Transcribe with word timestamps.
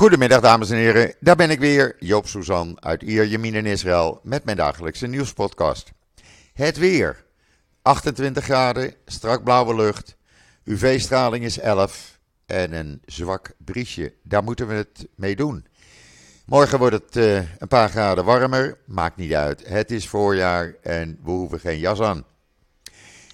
Goedemiddag 0.00 0.40
dames 0.40 0.70
en 0.70 0.76
heren, 0.76 1.14
daar 1.18 1.36
ben 1.36 1.50
ik 1.50 1.58
weer, 1.58 1.96
Joop 1.98 2.26
Suzan 2.26 2.82
uit 2.82 3.02
Ierjemien 3.02 3.54
in 3.54 3.66
Israël 3.66 4.20
met 4.22 4.44
mijn 4.44 4.56
dagelijkse 4.56 5.06
nieuwspodcast. 5.06 5.92
Het 6.52 6.78
weer, 6.78 7.24
28 7.82 8.44
graden, 8.44 8.94
strak 9.06 9.44
blauwe 9.44 9.74
lucht, 9.74 10.16
UV-straling 10.64 11.44
is 11.44 11.58
11 11.58 12.18
en 12.46 12.72
een 12.72 13.02
zwak 13.04 13.52
briesje, 13.58 14.14
daar 14.22 14.42
moeten 14.44 14.68
we 14.68 14.74
het 14.74 15.08
mee 15.14 15.36
doen. 15.36 15.66
Morgen 16.46 16.78
wordt 16.78 16.94
het 16.94 17.16
uh, 17.16 17.36
een 17.58 17.68
paar 17.68 17.88
graden 17.88 18.24
warmer, 18.24 18.78
maakt 18.86 19.16
niet 19.16 19.34
uit, 19.34 19.68
het 19.68 19.90
is 19.90 20.08
voorjaar 20.08 20.74
en 20.82 21.18
we 21.22 21.30
hoeven 21.30 21.60
geen 21.60 21.78
jas 21.78 22.00
aan. 22.00 22.24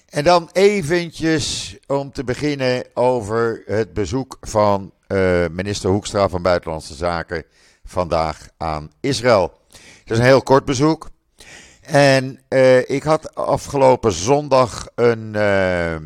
En 0.06 0.24
dan 0.24 0.50
eventjes 0.52 1.76
om 1.86 2.12
te 2.12 2.24
beginnen 2.24 2.84
over 2.94 3.62
het 3.66 3.92
bezoek 3.92 4.36
van 4.40 4.92
uh, 5.08 5.44
minister 5.50 5.90
Hoekstra 5.90 6.28
van 6.28 6.42
Buitenlandse 6.42 6.94
Zaken 6.94 7.44
vandaag 7.84 8.48
aan 8.56 8.90
Israël. 9.00 9.60
Het 10.00 10.10
is 10.10 10.18
een 10.18 10.24
heel 10.24 10.42
kort 10.42 10.64
bezoek. 10.64 11.10
En 11.80 12.40
uh, 12.48 12.90
ik 12.90 13.02
had 13.02 13.34
afgelopen 13.34 14.12
zondag 14.12 14.88
een 14.94 15.34
uh, 15.34 15.96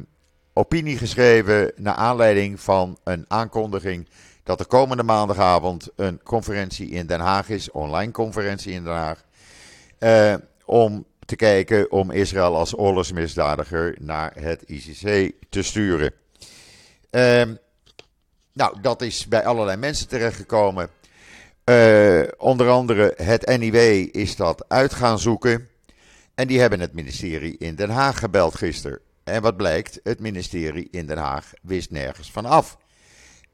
opinie 0.52 0.98
geschreven 0.98 1.72
naar 1.76 1.94
aanleiding 1.94 2.60
van 2.60 2.98
een 3.04 3.24
aankondiging 3.28 4.08
dat 4.42 4.60
er 4.60 4.66
komende 4.66 5.02
maandagavond 5.02 5.88
een 5.96 6.22
conferentie 6.22 6.90
in 6.90 7.06
Den 7.06 7.20
Haag 7.20 7.48
is, 7.48 7.70
online 7.70 8.12
conferentie 8.12 8.72
in 8.72 8.84
Den 8.84 8.92
Haag, 8.92 9.24
om 10.64 11.06
te 11.30 11.36
kijken 11.36 11.90
om 11.90 12.10
Israël 12.10 12.56
als 12.56 12.78
oorlogsmisdadiger 12.78 13.96
naar 14.00 14.32
het 14.40 14.62
ICC 14.66 15.32
te 15.48 15.62
sturen. 15.62 16.12
Nou, 18.52 18.80
dat 18.80 19.02
is 19.02 19.26
bij 19.26 19.44
allerlei 19.44 19.76
mensen 19.76 20.08
terechtgekomen. 20.08 20.88
Uh, 21.64 22.22
onder 22.36 22.68
andere 22.68 23.14
het 23.16 23.58
NIW 23.58 23.76
is 24.12 24.36
dat 24.36 24.68
uit 24.68 24.94
gaan 24.94 25.18
zoeken. 25.18 25.68
En 26.34 26.46
die 26.46 26.60
hebben 26.60 26.80
het 26.80 26.92
ministerie 26.92 27.58
in 27.58 27.74
Den 27.74 27.90
Haag 27.90 28.18
gebeld 28.18 28.54
gisteren. 28.54 29.00
En 29.24 29.42
wat 29.42 29.56
blijkt, 29.56 30.00
het 30.02 30.20
ministerie 30.20 30.88
in 30.90 31.06
Den 31.06 31.18
Haag 31.18 31.52
wist 31.62 31.90
nergens 31.90 32.30
van 32.30 32.44
af. 32.44 32.78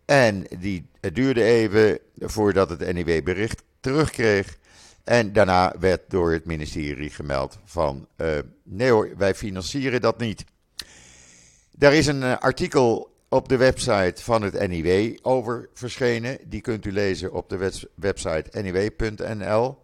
En 0.05 0.47
die, 0.59 0.87
het 1.01 1.15
duurde 1.15 1.43
even 1.43 1.99
voordat 2.19 2.71
het 2.71 2.93
NIW 2.93 3.25
bericht 3.25 3.63
terugkreeg. 3.81 4.59
En 5.05 5.33
daarna 5.33 5.75
werd 5.81 6.01
door 6.09 6.33
het 6.33 6.45
ministerie 6.45 7.11
gemeld 7.11 7.59
van, 7.65 8.09
uh, 8.17 8.39
nee 8.63 8.91
hoor, 8.91 9.11
wij 9.17 9.35
financieren 9.35 10.01
dat 10.01 10.19
niet. 10.19 10.45
Daar 11.71 11.95
is 11.95 12.07
een 12.07 12.23
uh, 12.23 12.37
artikel 12.39 13.16
op 13.37 13.49
de 13.49 13.57
website 13.57 14.23
van 14.23 14.43
het 14.43 14.69
NIW 14.69 15.17
over 15.23 15.69
verschenen. 15.75 16.39
Die 16.45 16.61
kunt 16.61 16.85
u 16.85 16.93
lezen 16.93 17.33
op 17.33 17.49
de 17.49 17.73
website 17.95 18.63
niw.nl. 18.63 19.79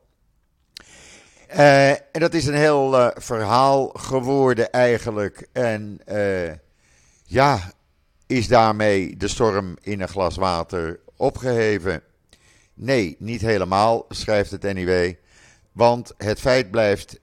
Uh, 1.51 1.91
en 1.91 2.21
dat 2.21 2.35
is 2.35 2.47
een 2.47 2.55
heel 2.55 2.95
uh, 2.95 3.09
verhaal 3.15 3.89
geworden 3.89 4.71
eigenlijk. 4.71 5.49
En 5.53 6.01
uh, 6.09 6.53
ja, 7.25 7.73
is 8.27 8.49
daarmee 8.49 9.17
de 9.17 9.29
storm 9.29 9.77
in 9.81 10.01
een 10.01 10.09
glas 10.09 10.37
water 10.37 11.01
opgeheven? 11.17 12.03
Nee, 12.75 13.17
niet 13.19 13.41
helemaal, 13.41 14.05
schrijft 14.09 14.51
het 14.51 14.63
NIW. 14.63 15.15
Want 15.73 16.15
het 16.17 16.41
feit 16.41 16.71
blijft 16.71 17.21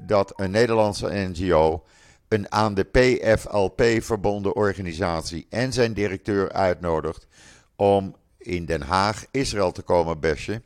dat 0.00 0.32
een 0.36 0.50
Nederlandse 0.50 1.08
NGO 1.08 1.84
een 2.32 2.52
aan 2.52 2.74
de 2.74 2.84
PFLP 2.84 3.82
verbonden 4.04 4.56
organisatie 4.56 5.46
en 5.48 5.72
zijn 5.72 5.92
directeur 5.92 6.52
uitnodigt 6.52 7.26
om 7.76 8.16
in 8.38 8.64
Den 8.64 8.82
Haag 8.82 9.24
Israël 9.30 9.72
te 9.72 9.82
komen 9.82 10.20
bashen 10.20 10.64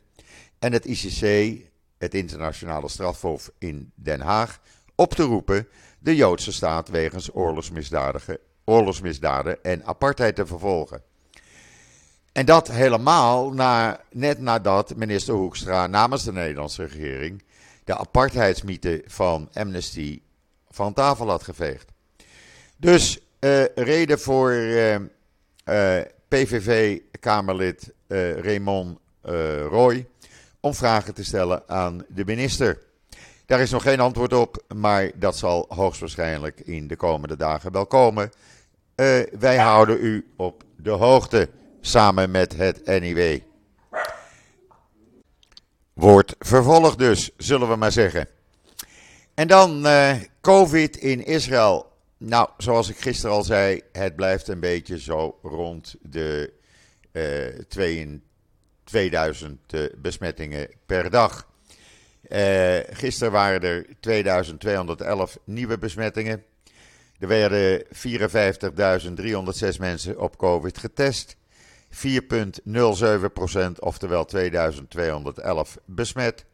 en 0.59 0.73
het 0.73 0.85
ICC, 0.85 1.55
het 1.97 2.13
internationale 2.13 2.89
strafhof 2.89 3.51
in 3.57 3.91
Den 3.95 4.21
Haag, 4.21 4.59
op 4.95 5.13
te 5.13 5.23
roepen 5.23 5.67
de 5.99 6.15
Joodse 6.15 6.51
staat 6.51 6.89
wegens 6.89 7.29
oorlogsmisdaden 8.63 9.63
en 9.63 9.85
apartheid 9.85 10.35
te 10.35 10.45
vervolgen. 10.45 11.01
En 12.31 12.45
dat 12.45 12.71
helemaal 12.71 13.51
na, 13.51 14.01
net 14.11 14.39
nadat 14.39 14.95
minister 14.95 15.33
Hoekstra 15.33 15.87
namens 15.87 16.23
de 16.23 16.31
Nederlandse 16.31 16.85
regering 16.85 17.43
de 17.83 17.97
apartheidsmythe 17.97 19.03
van 19.05 19.49
Amnesty 19.53 20.21
van 20.77 20.93
tafel 20.93 21.29
had 21.29 21.43
geveegd. 21.43 21.91
Dus 22.77 23.19
uh, 23.39 23.65
reden 23.75 24.19
voor 24.19 24.51
uh, 24.51 24.93
uh, 24.93 24.99
PVV-Kamerlid 26.27 27.93
Raymond 28.41 28.97
Roy 29.69 30.07
om 30.59 30.73
vragen 30.73 31.13
te 31.13 31.23
stellen 31.23 31.63
aan 31.67 32.05
de 32.07 32.25
minister. 32.25 32.81
Daar 33.45 33.59
is 33.59 33.71
nog 33.71 33.83
geen 33.83 33.99
antwoord 33.99 34.33
op, 34.33 34.63
maar 34.75 35.11
dat 35.15 35.37
zal 35.37 35.65
hoogstwaarschijnlijk 35.69 36.59
in 36.59 36.87
de 36.87 36.95
komende 36.95 37.35
dagen 37.35 37.71
wel 37.71 37.85
komen. 37.85 38.31
wij 39.39 39.57
houden 39.57 40.03
u 40.03 40.27
op 40.35 40.63
de 40.75 40.89
hoogte 40.89 41.49
samen 41.81 42.31
met 42.31 42.55
het 42.55 42.85
NIW. 42.85 43.39
Wordt 45.93 46.35
vervolgd 46.39 46.97
dus, 46.97 47.31
zullen 47.37 47.69
we 47.69 47.75
maar 47.75 47.91
zeggen. 47.91 48.27
En 49.37 49.47
dan 49.47 49.85
uh, 49.85 50.15
COVID 50.41 50.97
in 50.97 51.25
Israël. 51.25 51.91
Nou, 52.17 52.49
zoals 52.57 52.89
ik 52.89 52.97
gisteren 52.97 53.35
al 53.35 53.43
zei, 53.43 53.81
het 53.91 54.15
blijft 54.15 54.47
een 54.47 54.59
beetje 54.59 54.99
zo 54.99 55.39
rond 55.41 55.95
de 56.01 56.53
uh, 57.11 57.93
2000 58.83 59.73
uh, 59.73 59.85
besmettingen 59.97 60.69
per 60.85 61.09
dag. 61.09 61.47
Gisteren 62.89 63.31
waren 63.31 63.61
er 63.61 63.85
2211 63.99 65.37
nieuwe 65.43 65.77
besmettingen. 65.77 66.43
Er 67.19 67.27
werden 67.27 67.85
54.306 67.85 67.89
mensen 69.79 70.19
op 70.19 70.37
COVID 70.37 70.77
getest. 70.77 71.35
4,07%, 71.91 71.99
oftewel 73.79 74.25
2211 74.25 75.77
besmet. 75.85 76.45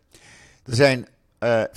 Er 0.66 0.76
zijn 0.76 1.08
uh, 1.44 1.62
eh, 1.62 1.68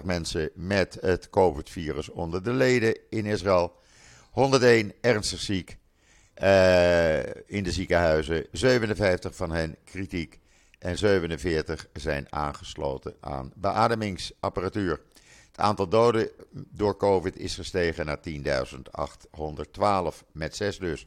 15.935 0.00 0.04
mensen 0.04 0.50
met 0.54 0.98
het 1.00 1.30
COVID-virus 1.30 2.08
onder 2.08 2.42
de 2.42 2.52
leden 2.52 2.98
in 3.10 3.26
Israël. 3.26 3.72
101 4.30 4.92
ernstig 5.00 5.40
ziek 5.40 5.76
uh, 6.42 7.18
in 7.46 7.62
de 7.62 7.72
ziekenhuizen. 7.72 8.46
57 8.52 9.36
van 9.36 9.52
hen 9.52 9.76
kritiek. 9.84 10.38
En 10.78 10.98
47 10.98 11.86
zijn 11.92 12.26
aangesloten 12.30 13.14
aan 13.20 13.52
beademingsapparatuur. 13.54 15.00
Het 15.46 15.60
aantal 15.60 15.88
doden 15.88 16.30
door 16.50 16.96
COVID 16.96 17.36
is 17.36 17.54
gestegen 17.54 18.06
naar 18.06 18.18
10.812, 18.28 20.24
met 20.32 20.56
6 20.56 20.78
dus. 20.78 21.06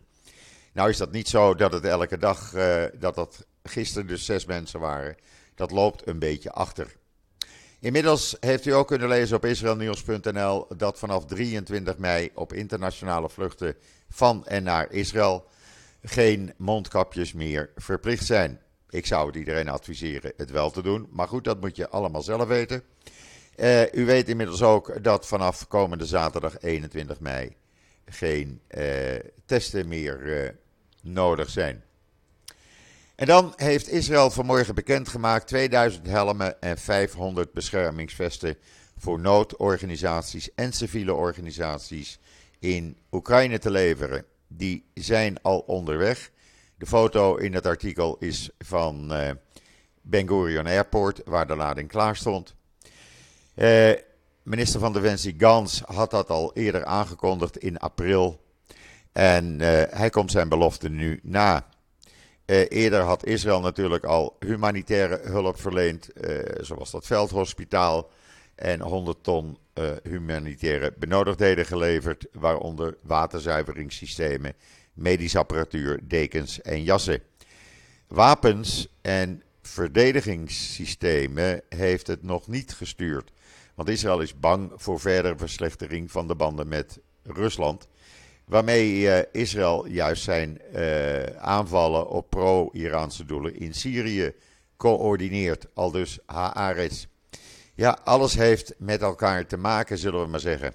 Nou 0.74 0.90
is 0.90 0.98
dat 0.98 1.12
niet 1.12 1.28
zo 1.28 1.56
dat 1.56 1.72
het 1.72 1.86
elke 1.86 2.18
dag, 2.18 2.54
uh, 2.54 2.84
dat 3.00 3.16
dat 3.16 3.46
gisteren 3.64 4.08
dus 4.08 4.26
6 4.26 4.46
mensen 4.46 4.80
waren 4.80 5.16
dat 5.62 5.72
loopt 5.72 6.08
een 6.08 6.20
beetje 6.20 6.52
achter. 6.52 6.96
Inmiddels 7.80 8.38
heeft 8.40 8.66
u 8.66 8.72
ook 8.72 8.88
kunnen 8.88 9.08
lezen 9.08 9.36
op 9.36 9.46
israelnieuws.nl 9.46 10.68
dat 10.78 11.00
vanaf 11.00 11.26
23 11.26 11.98
mei 11.98 12.32
op 12.34 12.54
internationale 12.54 13.30
vluchten 13.30 13.76
van 14.10 14.46
en 14.46 14.64
naar 14.64 14.92
Israël 14.92 15.46
geen 16.04 16.54
mondkapjes 16.58 17.34
meer 17.34 17.70
verplicht 17.76 18.26
zijn. 18.26 18.60
Ik 18.90 19.06
zou 19.06 19.28
het 19.28 19.36
iedereen 19.36 19.70
adviseren 19.70 20.34
het 20.38 20.52
wel 20.52 20.72
te 20.72 20.82
doen, 20.82 21.08
maar 21.12 21.28
goed, 21.28 21.44
dat 21.44 21.62
moet 21.62 21.76
je 21.76 21.90
allemaal 21.90 22.22
zelf 22.22 22.48
weten. 22.48 22.84
Uh, 23.56 23.94
u 23.94 24.06
weet 24.06 24.30
inmiddels 24.30 24.62
ook 24.62 25.04
dat 25.04 25.28
vanaf 25.28 25.68
komende 25.68 26.06
zaterdag 26.06 26.62
21 26.62 27.20
mei 27.20 27.56
geen 28.06 28.62
uh, 28.78 28.84
testen 29.46 29.88
meer 29.88 30.22
uh, 30.22 30.50
nodig 31.02 31.50
zijn. 31.50 31.84
En 33.22 33.28
dan 33.28 33.54
heeft 33.56 33.90
Israël 33.90 34.30
vanmorgen 34.30 34.76
bekendgemaakt 34.76 35.48
2000 35.48 36.08
helmen 36.08 36.62
en 36.62 36.78
500 36.78 37.54
beschermingsvesten 37.54 38.58
voor 38.98 39.20
noodorganisaties 39.20 40.54
en 40.56 40.74
civiele 40.74 41.14
organisaties 41.14 42.20
in 42.60 42.98
Oekraïne 43.12 43.60
te 43.60 43.72
leveren. 43.72 44.26
Die 44.48 44.86
zijn 44.94 45.42
al 45.42 45.60
onderweg. 45.60 46.32
De 46.78 46.86
foto 46.86 47.36
in 47.36 47.54
het 47.54 47.66
artikel 47.66 48.18
is 48.20 48.50
van 48.58 49.14
uh, 49.14 49.30
Ben 50.02 50.28
Gurion 50.28 50.68
Airport, 50.68 51.22
waar 51.26 51.48
de 51.48 51.56
lading 51.56 51.90
klaar 51.90 52.16
stond. 52.16 52.56
Uh, 53.56 53.92
minister 54.44 54.80
van 54.80 54.94
Defensie 54.94 55.36
Gans 55.38 55.82
had 55.86 56.12
dat 56.12 56.30
al 56.30 56.54
eerder 56.54 56.86
aangekondigd 56.86 57.58
in 57.58 57.78
april. 57.78 58.42
En 59.12 59.60
uh, 59.60 59.82
hij 59.90 60.10
komt 60.10 60.32
zijn 60.32 60.50
belofte 60.50 60.90
nu 60.90 61.20
na. 61.24 61.70
Uh, 62.52 62.66
eerder 62.70 63.02
had 63.02 63.26
Israël 63.26 63.62
natuurlijk 63.62 64.04
al 64.04 64.36
humanitaire 64.40 65.20
hulp 65.24 65.60
verleend, 65.60 66.10
uh, 66.22 66.40
zoals 66.60 66.92
dat 66.92 67.06
veldhospitaal, 67.06 68.10
en 68.56 68.82
100 68.82 69.24
ton 69.24 69.58
uh, 69.74 69.92
humanitaire 70.04 70.94
benodigdheden 70.98 71.66
geleverd, 71.66 72.28
waaronder 72.32 72.98
waterzuiveringssystemen 73.02 74.54
medische 74.94 75.38
apparatuur, 75.38 76.00
dekens 76.04 76.62
en 76.62 76.84
jassen. 76.84 77.22
Wapens 78.08 78.88
en 79.02 79.44
verdedigingssystemen 79.62 81.62
heeft 81.70 82.08
het 82.08 82.24
nog 82.24 82.48
niet 82.48 82.74
gestuurd. 82.74 83.32
Want 83.76 83.90
Israël 83.90 84.22
is 84.22 84.40
bang 84.40 84.72
voor 84.76 85.00
verdere 85.00 85.38
verslechtering 85.38 86.12
van 86.12 86.28
de 86.28 86.36
banden 86.36 86.68
met 86.68 87.00
Rusland. 87.24 87.88
Waarmee 88.46 89.00
uh, 89.00 89.20
Israël 89.32 89.88
juist 89.88 90.24
zijn 90.24 90.62
uh, 90.76 91.24
aanvallen 91.38 92.10
op 92.10 92.30
pro-Iraanse 92.30 93.26
doelen 93.26 93.56
in 93.56 93.74
Syrië 93.74 94.34
coördineert. 94.78 95.66
Al 95.74 95.92
dus 95.92 96.20
Haaretz. 96.26 97.06
Ja, 97.74 98.00
alles 98.04 98.34
heeft 98.34 98.74
met 98.78 99.02
elkaar 99.02 99.46
te 99.46 99.58
maken, 99.58 99.98
zullen 99.98 100.22
we 100.22 100.28
maar 100.28 100.40
zeggen. 100.40 100.74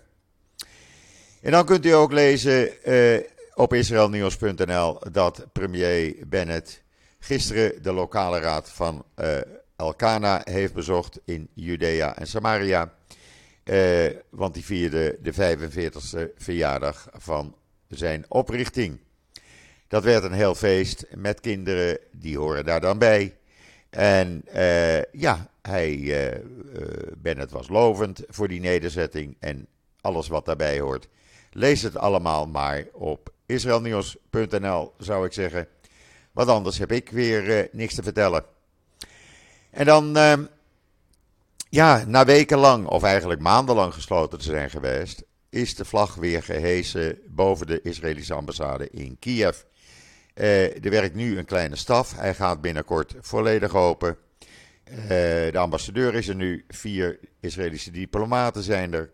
En 1.40 1.50
dan 1.50 1.64
kunt 1.64 1.86
u 1.86 1.90
ook 1.90 2.12
lezen 2.12 2.70
uh, 2.84 3.20
op 3.54 3.74
israelnieuws.nl 3.74 5.00
dat 5.12 5.46
premier 5.52 6.16
Bennett 6.26 6.82
gisteren 7.18 7.82
de 7.82 7.92
lokale 7.92 8.38
raad 8.38 8.70
van 8.70 9.04
uh, 9.16 9.38
Elkana 9.76 10.40
heeft 10.44 10.74
bezocht 10.74 11.20
in 11.24 11.48
Judea 11.54 12.16
en 12.16 12.26
Samaria. 12.26 12.92
Uh, 13.70 14.06
want 14.30 14.54
die 14.54 14.64
vierde 14.64 15.18
de 15.22 15.32
45e 15.32 16.32
verjaardag 16.36 17.08
van 17.12 17.54
zijn 17.88 18.24
oprichting. 18.28 18.98
Dat 19.88 20.04
werd 20.04 20.24
een 20.24 20.32
heel 20.32 20.54
feest 20.54 21.06
met 21.14 21.40
kinderen, 21.40 21.98
die 22.12 22.38
horen 22.38 22.64
daar 22.64 22.80
dan 22.80 22.98
bij. 22.98 23.36
En 23.90 24.44
uh, 24.54 25.02
ja, 25.02 25.50
hij, 25.62 25.94
uh, 25.94 26.40
Bennett 27.16 27.50
was 27.50 27.68
lovend 27.68 28.22
voor 28.28 28.48
die 28.48 28.60
nederzetting 28.60 29.36
en 29.38 29.66
alles 30.00 30.28
wat 30.28 30.44
daarbij 30.44 30.80
hoort. 30.80 31.08
Lees 31.52 31.82
het 31.82 31.96
allemaal 31.96 32.46
maar 32.46 32.84
op 32.92 33.32
israelnieuws.nl, 33.46 34.92
zou 34.98 35.26
ik 35.26 35.32
zeggen. 35.32 35.68
Want 36.32 36.48
anders 36.48 36.78
heb 36.78 36.92
ik 36.92 37.10
weer 37.10 37.68
niks 37.72 37.94
te 37.94 38.02
vertellen. 38.02 38.44
En 39.70 39.84
dan, 39.84 40.16
ja, 41.68 42.04
na 42.06 42.24
wekenlang, 42.24 42.86
of 42.86 43.02
eigenlijk 43.02 43.40
maandenlang 43.40 43.94
gesloten 43.94 44.38
te 44.38 44.44
zijn 44.44 44.70
geweest, 44.70 45.24
is 45.50 45.74
de 45.74 45.84
vlag 45.84 46.14
weer 46.14 46.42
gehesen 46.42 47.18
boven 47.28 47.66
de 47.66 47.80
Israëlische 47.82 48.34
ambassade 48.34 48.90
in 48.90 49.18
Kiev. 49.18 49.62
Uh, 50.34 50.84
er 50.84 50.90
werkt 50.90 51.14
nu 51.14 51.38
een 51.38 51.44
kleine 51.44 51.76
staf. 51.76 52.16
Hij 52.16 52.34
gaat 52.34 52.60
binnenkort 52.60 53.14
volledig 53.20 53.74
open. 53.74 54.16
Uh, 54.90 54.98
de 55.08 55.58
ambassadeur 55.58 56.14
is 56.14 56.28
er 56.28 56.34
nu. 56.34 56.64
Vier 56.68 57.18
Israëlische 57.40 57.90
diplomaten 57.90 58.62
zijn 58.62 58.94
er. 58.94 59.10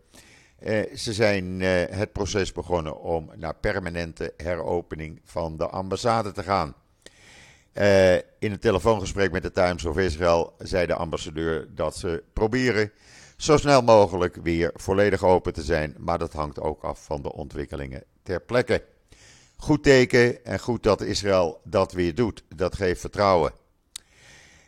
Uh, 0.63 0.97
ze 0.97 1.13
zijn 1.13 1.61
het 1.91 2.13
proces 2.13 2.53
begonnen 2.53 3.01
om 3.01 3.31
naar 3.37 3.55
permanente 3.55 4.35
heropening 4.37 5.21
van 5.25 5.57
de 5.57 5.67
ambassade 5.67 6.33
te 6.33 6.43
gaan. 6.43 6.75
In 8.39 8.53
een 8.53 8.59
telefoongesprek 8.59 9.33
met 9.33 9.43
de 9.43 9.51
Times 9.51 9.85
of 9.85 9.99
Israel 9.99 10.55
zei 10.59 10.87
de 10.87 10.95
ambassadeur 10.95 11.69
dat 11.75 11.97
ze 11.97 12.23
proberen 12.33 12.93
zo 13.43 13.57
snel 13.57 13.83
mogelijk 13.83 14.37
weer 14.43 14.71
volledig 14.75 15.25
open 15.25 15.53
te 15.53 15.63
zijn. 15.63 15.95
Maar 15.99 16.19
dat 16.19 16.33
hangt 16.33 16.61
ook 16.61 16.83
af 16.83 17.05
van 17.05 17.23
de 17.23 17.33
ontwikkelingen 17.33 18.05
ter 18.23 18.41
plekke. 18.41 18.83
Goed 19.57 19.83
teken 19.83 20.45
en 20.45 20.59
goed 20.59 20.83
dat 20.83 21.01
Israël 21.01 21.61
dat 21.65 21.93
weer 21.93 22.15
doet. 22.15 22.45
Dat 22.57 22.77
geeft 22.77 23.01
vertrouwen. 23.01 23.53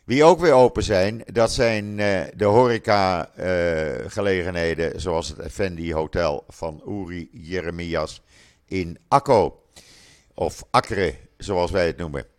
Wie 0.05 0.25
ook 0.25 0.41
weer 0.41 0.53
open 0.53 0.83
zijn, 0.83 1.23
dat 1.27 1.53
zijn 1.53 1.99
uh, 1.99 2.21
de 2.35 2.45
horeca-gelegenheden, 2.45 5.01
zoals 5.01 5.29
het 5.29 5.39
Effendi 5.39 5.93
Hotel 5.93 6.45
van 6.49 6.83
Uri 6.89 7.29
Jeremias 7.33 8.23
in 8.67 8.99
Akko. 9.09 9.63
Of 10.35 10.65
Akre, 10.71 11.15
zoals 11.37 11.71
wij 11.71 11.87
het 11.87 11.97
noemen. 11.97 12.34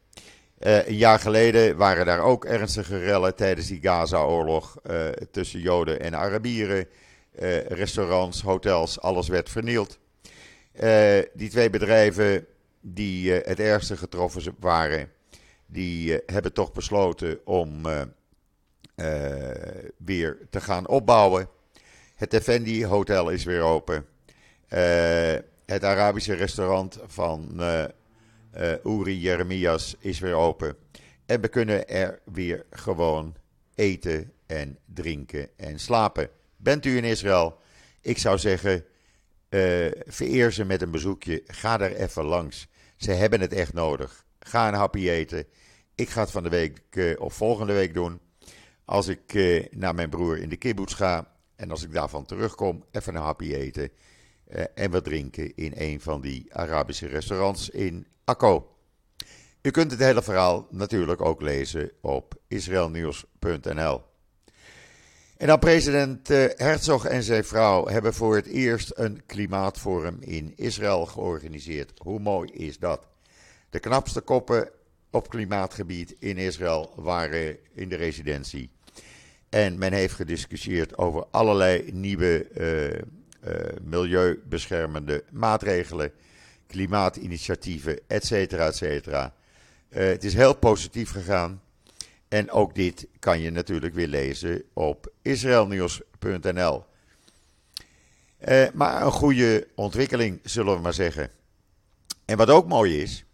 Uh, 0.60 0.88
een 0.88 0.96
jaar 0.96 1.20
geleden 1.20 1.78
waren 1.78 2.06
daar 2.06 2.22
ook 2.22 2.46
ernstige 2.46 2.98
rellen 3.00 3.36
tijdens 3.36 3.68
die 3.68 3.82
Gaza-oorlog 3.82 4.78
tussen 5.32 5.60
Joden 5.60 6.00
en 6.00 6.16
Arabieren. 6.16 6.88
restaurants, 7.68 8.42
hotels, 8.42 9.00
alles 9.00 9.28
werd 9.28 9.50
vernield. 9.50 10.00
Die 11.34 11.50
twee 11.50 11.70
bedrijven 11.70 12.46
die 12.82 13.32
het 13.32 13.60
ergste 13.60 13.98
getroffen 13.98 14.56
waren, 14.60 15.12
die 15.66 16.20
hebben 16.26 16.54
toch 16.54 16.72
besloten 16.72 17.40
om 17.46 17.82
weer 19.98 20.38
te 20.50 20.62
gaan 20.62 20.88
opbouwen. 20.88 21.50
Het 22.16 22.34
Effendi 22.34 22.86
Hotel 22.86 23.30
is 23.30 23.44
weer 23.44 23.62
open. 23.62 24.06
het 25.66 25.84
Arabische 25.84 26.34
restaurant 26.34 27.00
van 27.06 27.62
Uri 28.84 29.20
Jeremias 29.20 29.96
is 30.00 30.20
weer 30.20 30.34
open. 30.34 30.76
En 31.26 31.42
we 31.42 31.48
kunnen 31.48 31.88
er 31.88 32.20
weer 32.24 32.66
gewoon 32.70 33.36
eten 33.76 34.32
en 34.46 34.78
drinken 34.86 35.50
en 35.58 35.80
slapen. 35.80 36.30
Bent 36.58 36.86
u 36.86 36.98
in 36.98 37.04
Israël? 37.04 37.58
Ik 38.02 38.18
zou 38.18 38.38
zeggen 38.38 38.86
uh, 39.50 39.92
vereer 40.06 40.52
ze 40.52 40.66
met 40.66 40.82
een 40.82 40.92
bezoekje. 40.92 41.44
Ga 41.48 41.80
er 41.80 41.96
even 41.96 42.24
langs. 42.24 42.68
Ze 42.98 43.12
hebben 43.12 43.42
het 43.42 43.54
echt 43.54 43.74
nodig. 43.74 44.26
Ga 44.40 44.68
een 44.68 44.74
hapje 44.74 45.12
eten. 45.12 45.46
Ik 45.96 46.10
ga 46.10 46.22
het 46.22 46.32
van 46.32 46.44
de 46.44 46.50
week 46.50 46.82
uh, 46.92 47.20
of 47.20 47.34
volgende 47.34 47.74
week 47.74 47.94
doen. 47.94 48.20
Als 48.86 49.08
ik 49.08 49.34
uh, 49.34 49.66
naar 49.72 49.96
mijn 49.96 50.10
broer 50.10 50.38
in 50.38 50.50
de 50.50 50.58
kibbutz 50.58 50.96
ga. 50.96 51.34
En 51.56 51.72
als 51.72 51.84
ik 51.84 51.94
daarvan 51.94 52.26
terugkom, 52.26 52.86
even 52.92 53.16
een 53.16 53.22
hapje 53.22 53.58
eten. 53.58 53.90
En 54.74 54.92
wat 54.92 55.04
drinken 55.04 55.56
in 55.56 55.74
een 55.76 56.02
van 56.02 56.22
die 56.22 56.56
Arabische 56.56 57.08
restaurants 57.08 57.70
in 57.70 58.08
Akko. 58.24 58.76
U 59.62 59.72
kunt 59.72 59.92
het 59.92 60.00
hele 60.00 60.24
verhaal 60.24 60.68
natuurlijk 60.70 61.22
ook 61.22 61.42
lezen 61.42 61.92
op 62.02 62.36
israelnieuws.nl. 62.48 64.02
En 65.38 65.48
dan 65.48 65.60
president 65.60 66.30
eh, 66.30 66.46
Herzog 66.56 67.06
en 67.06 67.24
zijn 67.24 67.44
vrouw 67.44 67.88
hebben 67.88 68.14
voor 68.14 68.36
het 68.36 68.46
eerst 68.46 68.92
een 68.96 69.26
klimaatforum 69.26 70.18
in 70.20 70.54
Israël 70.56 71.06
georganiseerd. 71.06 71.92
Hoe 71.98 72.20
mooi 72.20 72.52
is 72.52 72.80
dat? 72.80 73.08
De 73.70 73.80
knapste 73.80 74.22
koppen 74.22 74.70
op 75.12 75.30
klimaatgebied 75.30 76.16
in 76.20 76.38
Israël 76.38 76.94
waren 76.96 77.58
in 77.74 77.90
de 77.90 77.96
residentie. 77.96 78.70
En 79.50 79.78
men 79.78 79.94
heeft 79.94 80.14
gediscussieerd 80.14 80.98
over 80.98 81.26
allerlei 81.32 81.92
nieuwe 81.92 82.48
uh, 82.58 82.84
uh, 82.84 83.02
milieubeschermende 83.82 85.24
maatregelen, 85.32 86.12
klimaatinitiatieven, 86.68 88.00
et 88.08 88.26
cetera, 88.26 88.68
et 88.68 88.76
cetera. 88.76 89.34
Uh, 89.90 90.00
het 90.08 90.24
is 90.24 90.34
heel 90.34 90.54
positief 90.56 91.12
gegaan. 91.12 91.62
En 92.28 92.52
ook 92.52 92.76
dit 92.76 93.08
kan 93.20 93.40
je 93.40 93.52
natuurlijk 93.52 93.94
weer 93.94 94.08
lezen 94.08 94.64
op 94.74 95.12
israelnieuws.nl. 95.22 96.86
Uh, 98.48 98.68
maar 98.74 99.02
een 99.02 99.12
goede 99.12 99.68
ontwikkeling, 99.76 100.40
zullen 100.44 100.76
we 100.76 100.82
maar 100.82 100.94
zeggen. 100.94 101.30
En 102.26 102.38
wat 102.38 102.50
ook 102.50 102.68
mooi 102.68 103.02
is, 103.02 103.26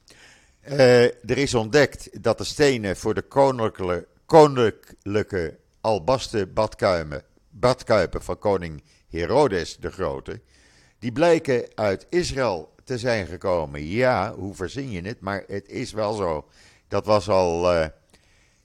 er 0.61 1.37
is 1.37 1.53
ontdekt 1.53 2.23
dat 2.23 2.37
de 2.37 2.43
stenen 2.43 2.97
voor 2.97 3.13
de 3.13 3.21
koninklijke, 3.21 4.07
koninklijke 4.25 5.57
albaste 5.81 6.47
badkuipen, 6.47 7.23
badkuipen 7.49 8.23
van 8.23 8.39
koning 8.39 8.83
Herodes 9.11 9.77
de 9.77 9.91
Grote, 9.91 10.41
die 10.99 11.11
blijken 11.11 11.65
uit 11.75 12.05
Israël 12.09 12.73
te 12.83 12.97
zijn 12.97 13.27
gekomen. 13.27 13.85
Ja, 13.85 14.33
hoe 14.33 14.55
verzin 14.55 14.91
je 14.91 15.01
het? 15.01 15.19
Maar 15.19 15.43
het 15.47 15.69
is 15.69 15.91
wel 15.91 16.13
zo. 16.13 16.47
Dat 16.87 17.05
was 17.05 17.29
al 17.29 17.73
uh, 17.73 17.85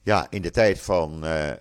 ja, 0.01 0.27
in 0.29 0.41
de 0.41 0.51
tijd 0.51 0.79
van 0.79 1.25
uh, 1.25 1.49
uh, 1.49 1.55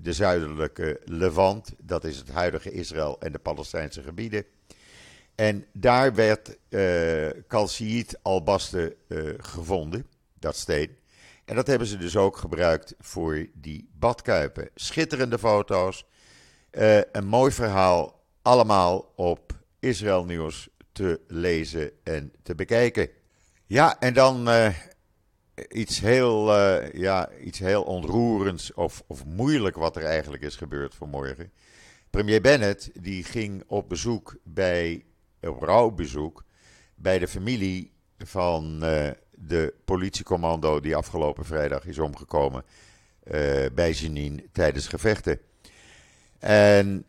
de 0.00 0.12
zuidelijke 0.12 1.00
Levant, 1.04 1.74
dat 1.82 2.04
is 2.04 2.16
het 2.16 2.30
huidige 2.30 2.70
Israël 2.70 3.20
en 3.20 3.32
de 3.32 3.38
Palestijnse 3.38 4.02
gebieden. 4.02 4.44
En 5.34 5.66
daar 5.72 6.14
werd 6.14 6.56
calciet 7.48 8.18
albaste 8.22 8.96
gevonden, 9.38 10.06
dat 10.38 10.56
steen. 10.56 10.96
En 11.44 11.54
dat 11.54 11.66
hebben 11.66 11.86
ze 11.86 11.96
dus 11.96 12.16
ook 12.16 12.36
gebruikt 12.36 12.94
voor 12.98 13.46
die 13.54 13.88
badkuipen. 13.92 14.68
Schitterende 14.74 15.38
foto's, 15.38 16.06
een 16.70 17.26
mooi 17.26 17.52
verhaal, 17.52 18.22
allemaal 18.42 19.12
op 19.16 19.52
Israël 19.78 20.24
Nieuws 20.24 20.68
te 20.92 21.20
lezen 21.26 21.90
en 22.02 22.32
te 22.42 22.54
bekijken. 22.54 23.08
Ja, 23.66 23.98
en 23.98 24.14
dan 24.14 24.48
iets 25.68 26.00
heel, 26.00 26.58
uh, 26.58 26.92
ja, 26.92 27.30
iets 27.32 27.58
heel 27.58 27.82
ontroerends 27.82 28.74
of, 28.74 29.02
of 29.06 29.24
moeilijk 29.24 29.76
wat 29.76 29.96
er 29.96 30.04
eigenlijk 30.04 30.42
is 30.42 30.56
gebeurd 30.56 30.94
vanmorgen. 30.94 31.52
Premier 32.10 32.40
Bennett 32.40 32.90
die 33.02 33.24
ging 33.24 33.64
op 33.66 33.88
bezoek 33.88 34.36
bij, 34.42 35.04
op 35.40 35.62
rouwbezoek 35.62 36.44
bij 36.94 37.18
de 37.18 37.28
familie 37.28 37.92
van 38.18 38.80
de 39.30 39.74
politiecommando 39.84 40.80
die 40.80 40.96
afgelopen 40.96 41.44
vrijdag 41.44 41.86
is 41.86 41.98
omgekomen 41.98 42.64
bij 43.74 43.92
Jenin 43.92 44.48
tijdens 44.52 44.88
gevechten. 44.88 45.40
En 46.38 47.04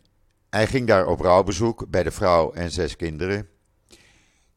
hij 0.50 0.68
ging 0.68 0.88
daar 0.88 1.08
op 1.08 1.20
rouwbezoek 1.20 1.90
bij 1.90 2.04
de 2.04 2.12
vrouw 2.12 2.52
en 2.54 2.72
zes 2.72 2.96
kinderen. 2.96 3.50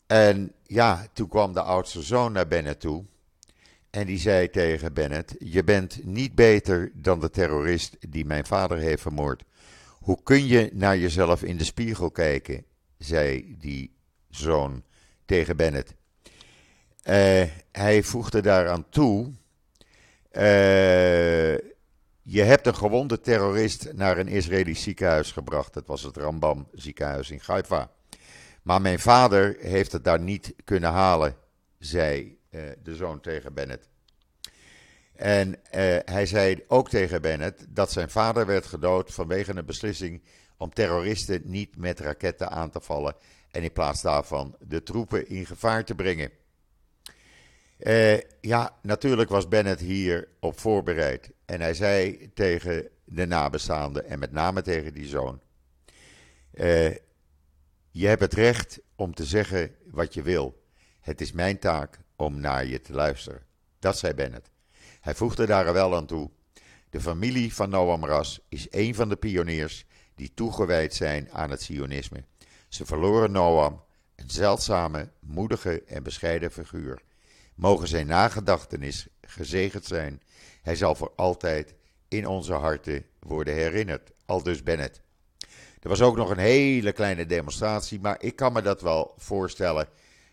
En 0.07 0.53
ja, 0.63 1.07
toen 1.13 1.29
kwam 1.29 1.53
de 1.53 1.63
oudste 1.63 2.03
zoon 2.03 2.33
naar 2.33 2.49
Bennett 2.49 2.81
toe. 2.81 3.05
En 3.91 4.07
die 4.07 4.19
zei 4.19 4.51
tegen 4.51 4.93
Bennett: 4.93 5.35
Je 5.39 5.65
bent 5.65 6.05
niet 6.05 6.35
beter 6.35 6.91
dan 6.95 7.21
de 7.21 7.31
terrorist 7.31 7.97
die 8.09 8.25
mijn 8.25 8.47
vader 8.47 8.79
heeft 8.79 9.03
vermoord. 9.03 9.45
Hoe 9.99 10.23
kun 10.23 10.47
je 10.47 10.71
naar 10.73 10.99
jezelf 10.99 11.43
in 11.43 11.57
de 11.57 11.65
spiegel 11.65 12.11
kijken? 12.11 12.65
zei 12.99 13.57
die 13.59 13.95
zoon 14.31 14.83
tegen 15.25 15.57
Bennett. 15.57 15.95
Uh, 17.05 17.43
hij 17.73 18.03
voegde 18.03 18.41
daaraan 18.41 18.89
toe: 18.89 19.33
uh, 20.33 21.55
Je 22.33 22.43
hebt 22.43 22.67
een 22.67 22.77
gewonde 22.77 23.21
terrorist 23.21 23.93
naar 23.93 24.19
een 24.19 24.29
Israëlisch 24.29 24.83
ziekenhuis 24.83 25.33
gebracht. 25.33 25.75
Dat 25.75 25.87
was 25.87 26.03
het 26.03 26.17
Rambam 26.17 26.69
ziekenhuis 26.73 27.31
in 27.31 27.41
Haifa. 27.47 27.91
Maar 28.63 28.81
mijn 28.81 28.99
vader 28.99 29.57
heeft 29.59 29.93
het 29.93 30.05
daar 30.05 30.21
niet 30.21 30.55
kunnen 30.65 30.91
halen, 30.91 31.37
zei 31.79 32.39
uh, 32.51 32.63
de 32.83 32.97
zoon 32.97 33.21
tegen 33.21 33.55
Bennett. 33.55 33.89
En 35.15 35.57
hij 36.05 36.27
zei 36.27 36.65
ook 36.69 36.89
tegen 36.89 37.23
Bennett 37.23 37.67
dat 37.69 37.93
zijn 37.93 38.11
vader 38.11 38.47
werd 38.47 38.67
gedood 38.67 39.13
vanwege 39.13 39.57
een 39.57 39.67
beslissing 39.67 40.23
om 40.57 40.73
terroristen 40.73 41.43
niet 41.45 41.77
met 41.77 42.01
raketten 42.01 42.51
aan 42.51 42.71
te 42.71 42.81
vallen 42.81 43.15
en 43.51 43.63
in 43.63 43.73
plaats 43.73 44.03
daarvan 44.03 44.57
de 44.61 44.83
troepen 44.83 45.29
in 45.29 45.47
gevaar 45.47 45.85
te 45.85 45.95
brengen. 45.95 46.31
Uh, 47.79 48.19
ja, 48.41 48.77
natuurlijk 48.83 49.31
was 49.31 49.49
Bennett 49.49 49.81
hier 49.81 50.29
op 50.41 50.61
voorbereid. 50.61 51.31
En 51.51 51.61
hij 51.61 51.75
zei 51.75 52.31
tegen 52.35 52.89
de 53.05 53.27
nabestaanden 53.27 54.05
en 54.05 54.19
met 54.19 54.33
name 54.33 54.63
tegen 54.63 54.95
die 54.95 55.07
zoon: 55.07 55.41
uh, 56.55 56.91
Je 57.91 58.07
hebt 58.07 58.21
het 58.21 58.35
recht 58.35 58.81
om 58.95 59.15
te 59.15 59.25
zeggen 59.25 59.75
wat 59.85 60.15
je 60.15 60.23
wil. 60.23 60.65
Het 61.01 61.21
is 61.21 61.33
mijn 61.33 61.59
taak 61.59 61.99
om 62.17 62.41
naar 62.41 62.67
je 62.67 62.81
te 62.81 62.93
luisteren. 62.93 63.43
Dat 63.79 63.99
zei 63.99 64.15
Bennett. 64.15 64.51
Hij 65.01 65.15
voegde 65.15 65.47
daar 65.47 65.73
wel 65.73 65.97
aan 65.97 66.07
toe: 66.07 66.31
De 66.91 67.01
familie 67.01 67.55
van 67.55 67.71
Noam 67.71 68.05
Ras 68.05 68.41
is 68.49 68.67
een 68.71 68.95
van 68.95 69.09
de 69.09 69.17
pioniers 69.17 69.87
die 70.15 70.35
toegewijd 70.35 70.95
zijn 70.95 71.31
aan 71.33 71.51
het 71.51 71.63
Sionisme. 71.63 72.25
Ze 72.69 72.87
verloren 72.87 73.33
Noam, 73.33 73.85
een 74.17 74.31
zeldzame, 74.31 75.09
moedige 75.21 75.83
en 75.83 76.03
bescheiden 76.03 76.51
figuur. 76.51 77.03
Mogen 77.55 77.89
zijn 77.89 78.07
nagedachtenis 78.07 79.07
gezegend 79.21 79.85
zijn. 79.85 80.23
Hij 80.63 80.77
zal 80.77 80.95
voor 80.95 81.13
altijd 81.17 81.75
in 82.09 82.27
onze 82.27 82.53
harten 82.53 83.05
worden 83.19 83.55
herinnerd. 83.55 84.11
Aldus 84.27 84.63
Bennett. 84.63 85.01
Er 85.81 85.89
was 85.89 86.01
ook 86.01 86.17
nog 86.17 86.31
een 86.31 86.39
hele 86.39 86.93
kleine 86.93 87.27
demonstratie, 87.27 88.01
maar 88.01 88.23
ik 88.23 88.37
kan 88.37 88.53
me 88.53 88.63
dat 88.63 88.81
wel 88.81 89.15
voorstellen 89.17 89.89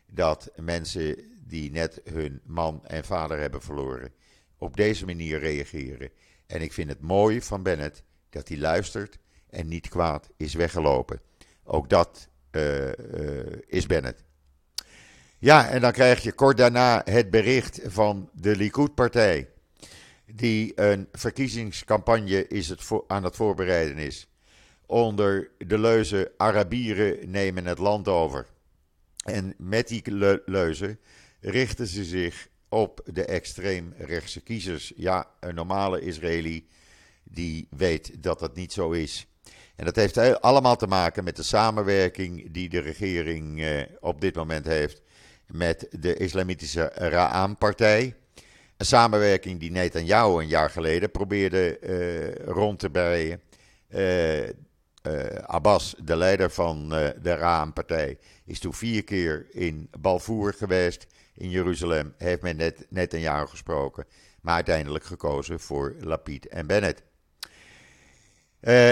dat 0.05 0.51
mensen 0.55 1.17
die 1.48 1.72
net 1.72 2.01
hun 2.03 2.41
man 2.43 2.86
en 2.86 3.05
vader 3.05 3.39
hebben 3.39 3.62
verloren 3.62 4.12
op 4.57 4.77
deze 4.77 5.05
manier 5.05 5.39
reageren. 5.39 6.10
En 6.48 6.62
ik 6.62 6.74
vind 6.74 6.89
het 6.89 7.01
mooi 7.01 7.41
van 7.41 7.63
Bennett 7.63 8.03
dat 8.29 8.48
hij 8.48 8.57
luistert 8.57 9.17
en 9.50 9.67
niet 9.67 9.89
kwaad 9.89 10.29
is 10.38 10.53
weggelopen. 10.53 11.22
Ook 11.63 11.89
dat 11.89 12.27
uh, 12.51 12.86
uh, 12.86 12.91
is 13.67 13.86
Bennett. 13.86 14.24
Ja, 15.39 15.69
en 15.69 15.81
dan 15.81 15.91
krijg 15.91 16.24
je 16.24 16.31
kort 16.31 16.57
daarna 16.57 17.01
het 17.05 17.29
bericht 17.29 17.79
van 17.86 18.29
de 18.34 18.55
Likud-partij, 18.55 19.50
die 20.34 20.72
een 20.75 21.07
verkiezingscampagne 21.12 22.48
is 22.48 22.69
het 22.69 22.81
aan 23.07 23.24
het 23.24 23.36
voorbereiden 23.36 23.98
is. 23.98 24.27
Onder 24.86 25.51
de 25.57 25.77
leuze 25.77 26.31
Arabieren 26.38 27.29
nemen 27.29 27.65
het 27.65 27.77
land 27.77 28.07
over. 28.07 28.46
En 29.24 29.53
met 29.57 29.88
die 29.88 30.01
leuze 30.46 30.98
richten 31.39 31.88
ze 31.88 32.03
zich 32.03 32.48
op 32.69 33.01
de 33.05 33.25
extreemrechtse 33.25 34.41
kiezers. 34.41 34.93
Ja, 34.96 35.27
een 35.39 35.55
normale 35.55 36.01
Israëli 36.01 36.67
die 37.24 37.67
weet 37.69 38.24
dat 38.24 38.39
dat 38.39 38.55
niet 38.55 38.74
zo 38.74 38.91
is. 38.91 39.27
En 39.75 39.86
dat 39.86 39.96
heeft 39.96 40.41
allemaal 40.41 40.75
te 40.75 40.88
maken 40.88 41.24
met 41.24 41.36
de 41.36 41.43
samenwerking 41.43 42.51
die 42.51 42.69
de 42.69 42.79
regering 42.79 43.62
eh, 43.62 43.81
op 44.00 44.22
dit 44.22 44.36
moment 44.36 44.65
heeft 44.65 45.01
met 45.48 45.88
de 45.91 46.15
islamitische 46.15 46.91
Ra'am-partij. 46.93 48.15
Een 48.77 48.86
samenwerking 48.86 49.60
die 49.60 49.72
Netanyahu 49.72 50.41
een 50.41 50.48
jaar 50.48 50.69
geleden 50.69 51.12
probeerde 51.12 51.77
uh, 51.81 52.46
rond 52.46 52.79
te 52.79 52.89
breien. 52.89 53.41
Uh, 53.89 54.43
uh, 54.43 54.50
Abbas, 55.46 55.96
de 56.03 56.15
leider 56.15 56.51
van 56.51 56.89
de 56.89 57.36
Ra'am-partij, 57.36 58.17
is 58.46 58.60
toen 58.60 58.74
vier 58.74 59.03
keer 59.03 59.48
in 59.51 59.89
Balfour 60.00 60.53
geweest 60.53 61.07
in 61.36 61.50
Jeruzalem. 61.50 62.13
Heeft 62.17 62.41
met 62.41 62.57
net 62.57 62.86
Netanyahu 62.89 63.48
gesproken, 63.48 64.05
maar 64.41 64.55
uiteindelijk 64.55 65.03
gekozen 65.03 65.60
voor 65.60 65.96
Lapid 66.00 66.48
en 66.48 66.67
Bennett. 66.67 67.03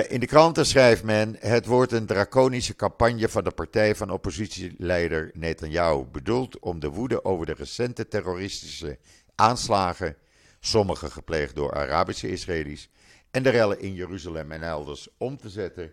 In 0.10 0.20
de 0.20 0.28
kranten 0.28 0.66
schrijft 0.66 1.04
men: 1.04 1.36
Het 1.40 1.66
wordt 1.66 1.92
een 1.92 2.06
draconische 2.06 2.76
campagne 2.76 3.30
van 3.30 3.44
de 3.44 3.52
partij 3.52 3.96
van 3.96 4.10
oppositieleider 4.10 5.32
Netanyahu. 5.34 6.04
Bedoeld 6.12 6.60
om 6.60 6.80
de 6.80 6.90
woede 6.90 7.26
over 7.26 7.46
de 7.46 7.54
recente 7.54 8.08
terroristische 8.08 8.98
aanslagen, 9.36 10.18
sommige 10.60 11.12
gepleegd 11.12 11.56
door 11.56 11.74
Arabische 11.74 12.30
Israëli's, 12.30 12.90
en 13.32 13.44
de 13.44 13.50
rellen 13.50 13.80
in 13.80 13.94
Jeruzalem 13.94 14.52
en 14.52 14.64
elders 14.64 15.08
om 15.18 15.38
te 15.38 15.50
zetten 15.50 15.92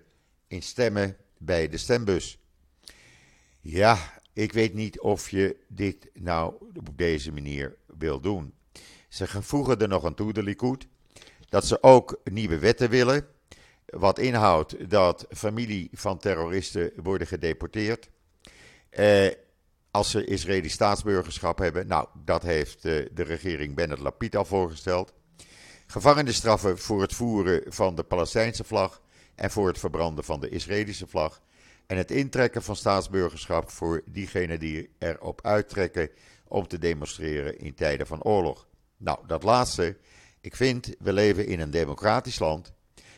in 0.49 0.63
stemmen 0.63 1.17
bij 1.39 1.69
de 1.69 1.77
stembus. 1.77 2.39
Ja, 3.61 3.99
ik 4.33 4.53
weet 4.53 4.75
niet 4.75 5.01
of 5.01 5.31
je 5.31 5.57
dit 5.69 6.11
nou 6.15 6.55
op 6.75 6.99
deze 6.99 7.33
manier 7.33 7.77
wil 7.87 8.21
doen. 8.21 8.55
Ze 9.09 9.43
voegen 9.43 9.79
er 9.79 9.89
nog 9.89 10.05
aan 10.05 10.15
toe, 10.15 10.33
de 10.33 10.43
Likud, 10.43 10.87
dat 11.49 11.67
ze 11.67 11.83
ook 11.83 12.21
nieuwe 12.25 12.59
wetten 12.59 12.91
willen 12.91 13.27
wat 13.87 14.19
inhoudt 14.19 14.91
dat 14.91 15.27
familie 15.31 15.89
van 15.93 16.19
terroristen 16.19 16.93
worden 16.97 17.27
gedeporteerd. 17.27 18.09
Eh, 18.91 19.27
als 19.93 20.11
ze 20.11 20.25
Israëlisch 20.25 20.73
staatsburgerschap 20.73 21.59
hebben. 21.59 21.87
Nou, 21.87 22.09
dat 22.25 22.43
heeft 22.43 22.85
eh, 22.85 23.07
de 23.13 23.23
regering 23.23 23.75
Bennett 23.75 24.01
Lapid 24.01 24.37
al 24.37 24.45
voorgesteld. 24.45 25.13
Gevangenisstraffen 25.87 26.79
voor 26.79 27.01
het 27.01 27.15
voeren 27.15 27.63
van 27.73 27.95
de 27.95 28.03
Palestijnse 28.03 28.65
vlag 28.65 29.03
en 29.35 29.51
voor 29.51 29.67
het 29.69 29.79
verbranden 29.79 30.25
van 30.25 30.41
de 30.41 30.49
Israëlische 30.49 31.07
vlag. 31.07 31.41
En 31.87 31.97
het 31.97 32.11
intrekken 32.11 32.63
van 32.63 32.77
staatsburgerschap 32.77 33.71
voor 33.71 34.03
diegenen 34.07 34.61
die 34.61 34.91
erop 34.99 35.41
uittrekken 35.43 36.11
om 36.49 36.67
te 36.69 36.79
demonstreren 36.79 37.59
in 37.59 37.75
tijden 37.75 38.07
van 38.07 38.23
oorlog. 38.23 38.67
Nou, 38.97 39.19
dat 39.27 39.43
laatste. 39.43 39.97
Ik 40.41 40.57
vind, 40.57 40.95
we 40.99 41.13
leven 41.13 41.47
in 41.47 41.61
een 41.61 41.71
democratisch 41.71 42.39
land. 42.39 42.73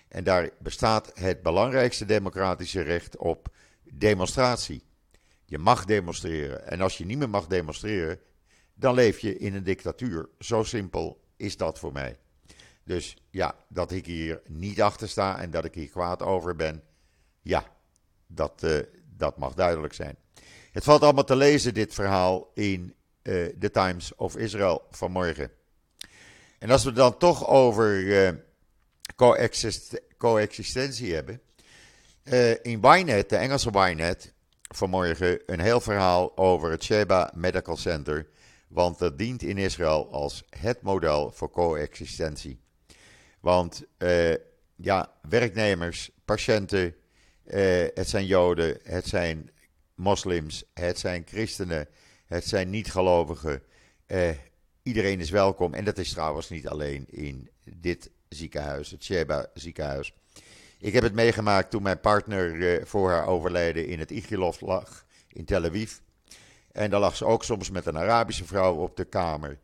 En 0.09 0.25
daar 0.25 0.51
bestaat 0.59 1.11
het 1.15 1.43
belangrijkste 1.43 2.05
democratische 2.05 2.81
recht 2.81 3.17
op 3.17 3.49
demonstratie. 3.83 4.83
Je 5.45 5.59
mag 5.59 5.85
demonstreren. 5.85 6.67
En 6.67 6.81
als 6.81 6.99
je 6.99 7.05
niet 7.05 7.19
meer 7.19 7.31
mag 7.31 7.47
demonstreren, 7.47 8.19
dan 8.75 8.95
leef 8.95 9.19
je 9.19 9.39
in 9.39 9.55
een 9.55 9.63
dictatuur. 9.63 10.29
Zo 10.39 10.63
simpel 10.63 11.25
is 11.37 11.57
dat 11.57 11.79
voor 11.79 11.93
mij. 11.93 12.19
Dus 12.85 13.17
ja, 13.31 13.55
dat 13.69 13.93
ik 13.93 14.07
hier 14.07 14.43
niet 14.47 14.83
achter 14.83 15.09
sta 15.09 15.39
en 15.39 15.51
dat 15.51 15.65
ik 15.65 15.75
hier 15.75 15.89
kwaad 15.89 16.23
over 16.23 16.57
ben, 16.57 16.83
ja, 17.43 17.77
dat, 18.27 18.63
uh, 18.65 18.79
dat 19.17 19.39
mag 19.39 19.55
duidelijk 19.55 19.95
zijn. 19.95 20.17
Het 20.73 20.85
valt 20.85 21.03
allemaal 21.03 21.25
te 21.25 21.37
lezen, 21.37 21.75
dit 21.75 21.95
verhaal, 21.95 22.51
in 22.55 22.95
uh, 23.23 23.47
The 23.47 23.71
Times 23.71 24.15
of 24.15 24.37
Israel 24.37 24.87
vanmorgen. 24.91 25.51
En 26.59 26.71
als 26.71 26.85
we 26.85 26.93
dan 26.93 27.19
toch 27.19 27.49
over 27.49 28.01
uh, 28.01 28.31
coexist 29.17 30.01
coexistentie 30.19 31.15
hebben. 31.15 31.41
In 32.63 32.81
Ynet, 32.83 33.29
de 33.29 33.37
Engelse 33.37 33.71
Ynet, 33.71 34.33
vanmorgen 34.77 35.43
een 35.47 35.61
heel 35.61 35.81
verhaal 35.81 36.37
over 36.37 36.71
het 36.71 36.85
Sheba 36.85 37.33
Medical 37.35 37.77
Center. 37.77 38.29
Want 38.69 38.99
dat 38.99 39.19
dient 39.19 39.43
in 39.43 39.59
Israël 39.59 40.13
als 40.13 40.45
het 40.59 40.83
model 40.83 41.33
voor 41.33 41.51
coexistentie. 41.51 42.61
Want 43.41 43.85
uh, 43.99 44.35
ja, 44.77 45.13
werknemers, 45.29 46.11
patiënten, 46.25 46.95
uh, 47.47 47.87
het 47.95 48.09
zijn 48.09 48.27
Joden, 48.27 48.79
het 48.83 49.07
zijn 49.07 49.51
moslims, 49.95 50.65
het 50.75 50.99
zijn 50.99 51.23
christenen, 51.27 51.89
het 52.27 52.45
zijn 52.45 52.71
niet-gelovigen. 52.71 53.63
iedereen 54.83 55.21
is 55.21 55.31
welkom. 55.31 55.75
En 55.75 55.85
dat 55.85 55.99
is 55.99 56.13
trouwens 56.13 56.49
niet 56.49 56.69
alleen 56.69 57.05
in 57.11 57.51
dit 57.77 58.11
ziekenhuis, 58.29 58.91
het 58.91 59.05
Sheba 59.05 59.47
ziekenhuis. 59.55 60.15
Ik 60.85 60.93
heb 60.93 61.03
het 61.03 61.15
meegemaakt 61.15 61.71
toen 61.71 61.83
mijn 61.83 62.01
partner 62.01 62.55
uh, 62.55 62.85
voor 62.85 63.11
haar 63.11 63.27
overlijden 63.27 63.87
in 63.87 63.99
het 63.99 64.11
Igilov 64.11 64.61
lag 64.61 65.05
in 65.33 65.45
Tel 65.45 65.65
Aviv. 65.65 65.93
En 66.73 66.91
daar 66.91 67.01
lag 67.01 67.17
ze 67.17 67.25
ook 67.25 67.45
soms 67.45 67.71
met 67.71 67.87
een 67.87 67.99
Arabische 67.99 68.45
vrouw 68.45 68.75
op 68.75 68.97
de 68.97 69.05
kamer. 69.05 69.59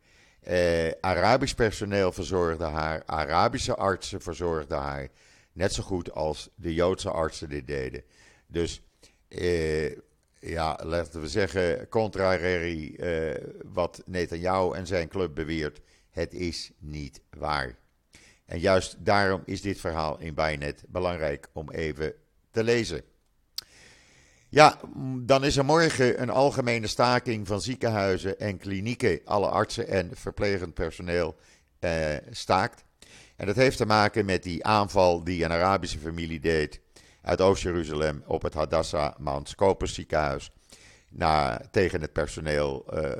Uh, 0.47 0.91
Arabisch 1.01 1.53
personeel 1.53 2.11
verzorgde 2.11 2.63
haar, 2.63 3.03
Arabische 3.05 3.75
artsen 3.75 4.21
verzorgden 4.21 4.77
haar. 4.77 5.07
Net 5.53 5.73
zo 5.73 5.83
goed 5.83 6.11
als 6.11 6.49
de 6.55 6.73
Joodse 6.73 7.11
artsen 7.11 7.49
dit 7.49 7.67
deden. 7.67 8.03
Dus 8.47 8.81
uh, 9.29 9.95
ja, 10.39 10.79
laten 10.83 11.21
we 11.21 11.27
zeggen, 11.27 11.89
contrary 11.89 12.95
uh, 12.97 13.35
wat 13.73 14.01
Netanyahu 14.05 14.73
en 14.73 14.87
zijn 14.87 15.07
club 15.07 15.35
beweert. 15.35 15.81
Het 16.09 16.33
is 16.33 16.71
niet 16.79 17.21
waar. 17.29 17.80
En 18.51 18.59
juist 18.59 18.95
daarom 18.99 19.41
is 19.45 19.61
dit 19.61 19.79
verhaal 19.79 20.19
in 20.19 20.33
Bijnet 20.33 20.83
belangrijk 20.87 21.47
om 21.53 21.69
even 21.69 22.13
te 22.51 22.63
lezen. 22.63 23.01
Ja, 24.49 24.79
dan 25.17 25.43
is 25.43 25.57
er 25.57 25.65
morgen 25.65 26.21
een 26.21 26.29
algemene 26.29 26.87
staking 26.87 27.47
van 27.47 27.61
ziekenhuizen 27.61 28.39
en 28.39 28.57
klinieken. 28.57 29.21
Alle 29.25 29.47
artsen 29.47 29.87
en 29.87 30.09
verplegend 30.13 30.73
personeel 30.73 31.35
eh, 31.79 32.15
staakt. 32.29 32.83
En 33.35 33.45
dat 33.45 33.55
heeft 33.55 33.77
te 33.77 33.85
maken 33.85 34.25
met 34.25 34.43
die 34.43 34.65
aanval 34.65 35.23
die 35.23 35.43
een 35.43 35.51
Arabische 35.51 35.99
familie 35.99 36.39
deed 36.39 36.81
uit 37.21 37.41
Oost-Jeruzalem 37.41 38.23
op 38.25 38.41
het 38.41 38.53
Hadassah 38.53 39.17
Mount 39.17 39.49
Scopus 39.49 39.93
ziekenhuis. 39.93 40.51
Na, 41.09 41.61
tegen 41.71 42.01
het 42.01 42.13
personeel 42.13 42.85
uh, 42.93 43.11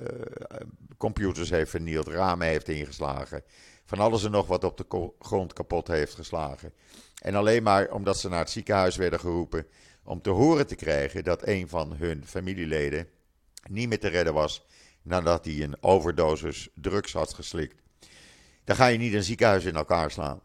computers 1.02 1.50
heeft 1.50 1.70
vernield, 1.70 2.08
ramen 2.08 2.48
heeft 2.48 2.68
ingeslagen. 2.68 3.44
Van 3.86 4.00
alles 4.00 4.24
en 4.24 4.32
nog 4.32 4.48
wat 4.48 4.64
op 4.64 4.78
de 4.78 5.12
grond 5.20 5.54
kapot 5.54 5.88
heeft 5.88 6.14
geslagen. 6.14 6.74
En 7.22 7.36
alleen 7.36 7.64
maar 7.64 7.92
omdat 7.92 8.20
ze 8.20 8.30
naar 8.30 8.40
het 8.40 8.50
ziekenhuis 8.50 8.96
werden 8.96 9.20
geroepen 9.20 9.66
om 10.04 10.22
te 10.22 10.30
horen 10.30 10.68
te 10.68 10.76
krijgen 10.76 11.24
dat 11.24 11.48
een 11.48 11.70
van 11.70 11.96
hun 11.96 12.26
familieleden 12.26 13.08
niet 13.70 13.90
meer 13.90 14.00
te 14.00 14.08
redden 14.08 14.34
was 14.34 14.66
nadat 15.02 15.46
hij 15.46 15.62
een 15.62 15.84
overdosis 15.84 16.70
drugs 16.74 17.14
had 17.14 17.34
geslikt. 17.34 17.82
Dan 18.64 18.76
ga 18.76 18.88
je 18.88 18.98
niet 18.98 19.14
een 19.14 19.24
ziekenhuis 19.24 19.66
in 19.66 19.76
elkaar 19.76 20.12
slaan. 20.12 20.42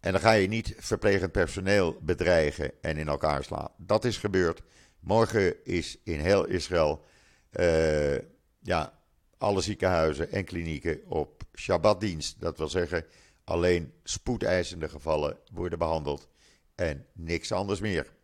En 0.00 0.12
dan 0.12 0.20
ga 0.20 0.32
je 0.32 0.48
niet 0.48 0.74
verplegend 0.78 1.32
personeel 1.32 1.98
bedreigen 2.00 2.70
en 2.80 2.96
in 2.96 3.08
elkaar 3.08 3.44
slaan. 3.44 3.70
Dat 3.76 4.04
is 4.04 4.16
gebeurd. 4.16 4.62
Morgen 5.00 5.64
is 5.64 5.98
in 6.04 6.20
heel 6.20 6.44
Israël 6.44 7.04
uh, 7.52 8.18
ja, 8.60 8.95
alle 9.38 9.60
ziekenhuizen 9.60 10.32
en 10.32 10.44
klinieken 10.44 11.00
op 11.08 11.42
Shabbatdienst. 11.54 12.40
Dat 12.40 12.58
wil 12.58 12.68
zeggen, 12.68 13.04
alleen 13.44 13.92
spoedeisende 14.02 14.88
gevallen 14.88 15.38
worden 15.52 15.78
behandeld 15.78 16.28
en 16.74 17.06
niks 17.12 17.52
anders 17.52 17.80
meer. 17.80 18.14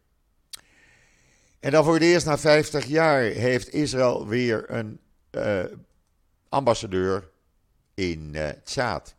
En 1.61 1.71
dan 1.71 1.85
voor 1.85 1.95
het 1.95 2.03
eerst 2.03 2.27
na 2.27 2.39
50 2.39 2.85
jaar 2.85 3.23
heeft 3.23 3.73
Israël 3.73 4.27
weer 4.27 4.71
een 4.71 5.01
uh, 5.31 5.65
ambassadeur 6.49 7.31
in 7.95 8.33
uh, 8.35 8.49
Tjaad. 8.65 9.15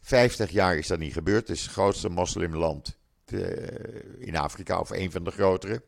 50 0.00 0.50
jaar 0.50 0.76
is 0.76 0.86
dat 0.86 0.98
niet 0.98 1.12
gebeurd. 1.12 1.48
Het 1.48 1.56
is 1.56 1.62
het 1.62 1.72
grootste 1.72 2.08
moslimland 2.08 2.96
uh, 3.26 3.46
in 4.18 4.36
Afrika, 4.36 4.78
of 4.80 4.90
een 4.90 5.10
van 5.10 5.24
de 5.24 5.30
grotere. 5.30 5.82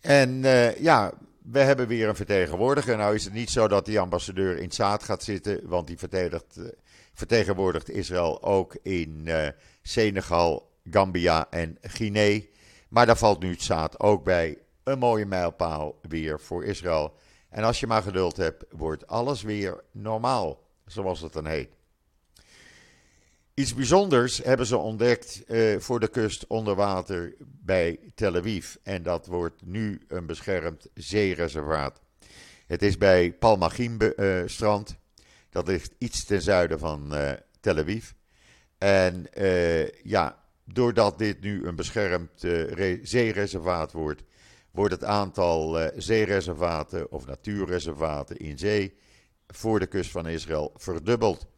En 0.00 0.40
ja, 0.78 1.12
we 1.44 1.58
hebben 1.58 1.86
weer 1.86 2.08
een 2.08 2.16
vertegenwoordiger. 2.16 2.96
Nou 2.96 3.14
is 3.14 3.24
het 3.24 3.32
niet 3.32 3.50
zo 3.50 3.68
dat 3.68 3.84
die 3.84 4.00
ambassadeur 4.00 4.58
in 4.58 4.68
Tjaad 4.68 5.02
gaat 5.02 5.22
zitten, 5.22 5.68
want 5.68 5.86
die 5.86 5.98
vertegenwoordigt 7.12 7.90
Israël 7.90 8.42
ook 8.42 8.76
in 8.82 9.28
Senegal, 9.82 10.70
Gambia 10.90 11.46
en 11.50 11.78
Guinea. 11.80 12.40
Maar 12.88 13.06
daar 13.06 13.16
valt 13.16 13.42
nu 13.42 13.56
Tjaad 13.56 14.00
ook 14.00 14.24
bij 14.24 14.58
een 14.84 14.98
mooie 14.98 15.26
mijlpaal 15.26 15.98
weer 16.08 16.40
voor 16.40 16.64
Israël. 16.64 17.14
En 17.48 17.64
als 17.64 17.80
je 17.80 17.86
maar 17.86 18.02
geduld 18.02 18.36
hebt, 18.36 18.64
wordt 18.70 19.06
alles 19.06 19.42
weer 19.42 19.84
normaal, 19.90 20.62
zoals 20.86 21.20
het 21.20 21.32
dan 21.32 21.46
heet. 21.46 21.70
Iets 23.54 23.74
bijzonders 23.74 24.38
hebben 24.38 24.66
ze 24.66 24.76
ontdekt 24.76 25.42
uh, 25.46 25.78
voor 25.78 26.00
de 26.00 26.08
kust 26.08 26.46
onder 26.46 26.74
water 26.74 27.34
bij 27.38 27.98
Tel 28.14 28.36
Aviv. 28.36 28.74
En 28.82 29.02
dat 29.02 29.26
wordt 29.26 29.64
nu 29.64 30.00
een 30.08 30.26
beschermd 30.26 30.88
zeereservaat. 30.94 32.00
Het 32.66 32.82
is 32.82 32.98
bij 32.98 33.32
Palmachim 33.32 33.96
uh, 34.00 34.42
strand. 34.46 34.96
Dat 35.50 35.68
ligt 35.68 35.94
iets 35.98 36.24
ten 36.24 36.42
zuiden 36.42 36.78
van 36.78 37.14
uh, 37.14 37.32
Tel 37.60 37.78
Aviv. 37.78 38.10
En 38.78 39.26
ja, 40.02 40.44
doordat 40.64 41.18
dit 41.18 41.40
nu 41.40 41.66
een 41.66 41.76
beschermd 41.76 42.44
zeereservaat 43.02 43.92
wordt, 43.92 44.22
wordt 44.70 44.94
het 44.94 45.04
aantal 45.04 45.90
zeereservaten 45.96 47.10
of 47.10 47.26
natuurreservaten 47.26 48.36
in 48.36 48.58
zee 48.58 48.94
voor 49.46 49.78
de 49.78 49.86
kust 49.86 50.10
van 50.10 50.26
Israël 50.28 50.72
verdubbeld. 50.76 51.51